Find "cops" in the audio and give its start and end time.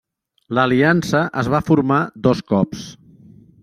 2.53-2.93